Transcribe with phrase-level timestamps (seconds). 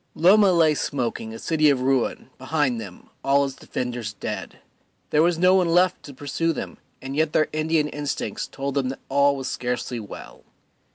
[0.15, 4.57] Loma lay smoking, a city of ruin, behind them, all its defenders dead;
[5.11, 8.89] there was no one left to pursue them, and yet their Indian instincts told them
[8.89, 10.43] that all was scarcely well.